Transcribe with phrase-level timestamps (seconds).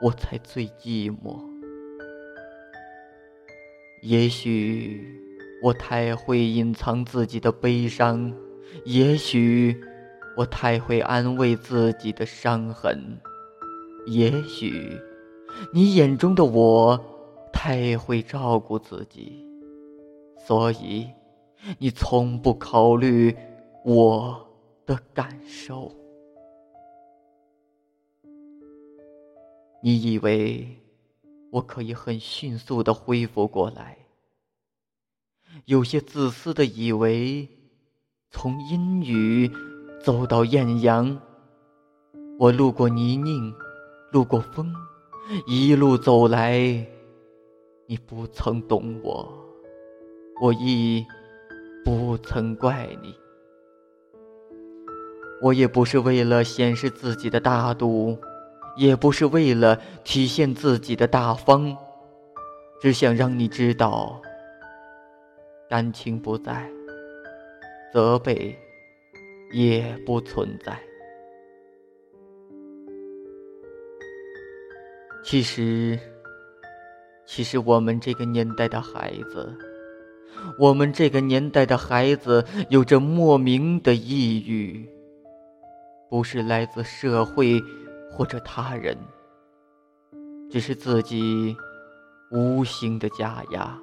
[0.00, 1.38] 我才最寂寞。
[4.02, 5.04] 也许
[5.60, 8.32] 我太会隐藏自己的悲伤，
[8.84, 9.76] 也许
[10.36, 13.18] 我太会安慰自己的伤痕，
[14.06, 14.96] 也许
[15.72, 16.98] 你眼中的我
[17.52, 19.44] 太会照顾自己，
[20.46, 21.08] 所以
[21.78, 23.34] 你从不考虑
[23.84, 24.48] 我
[24.86, 25.92] 的感受。
[29.80, 30.76] 你以为
[31.50, 33.96] 我可以很迅速的恢复过来？
[35.66, 37.48] 有些自私的以为，
[38.30, 39.50] 从阴雨
[40.02, 41.18] 走到艳阳，
[42.38, 43.54] 我路过泥泞，
[44.12, 44.72] 路过风，
[45.46, 46.58] 一路走来，
[47.86, 49.26] 你不曾懂我，
[50.40, 51.06] 我亦
[51.84, 53.14] 不曾怪你。
[55.40, 58.18] 我也不是为了显示自己的大度。
[58.78, 61.76] 也不是为了体现自己的大方，
[62.80, 64.22] 只想让你知道，
[65.68, 66.70] 感情不在，
[67.92, 68.56] 责备
[69.50, 70.78] 也不存在。
[75.24, 75.98] 其实，
[77.26, 79.52] 其实我们这个年代的孩子，
[80.56, 84.88] 我们这个年代的孩子有着莫名的抑郁，
[86.08, 87.60] 不是来自社会。
[88.10, 88.96] 或者他人，
[90.50, 91.56] 只是自己
[92.30, 93.78] 无形的加压。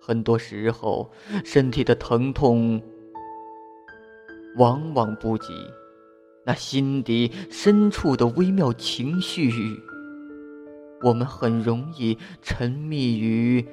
[0.00, 1.10] 很多时候，
[1.44, 2.82] 身体的疼痛
[4.56, 5.52] 往往不及
[6.46, 9.52] 那心底深处的微妙情绪。
[11.02, 13.64] 我们很容易沉迷于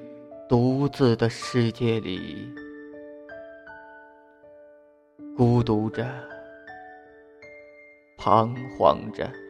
[0.47, 2.47] 独自的世界里，
[5.35, 6.34] 孤独着。
[8.25, 9.44] 彷徨着。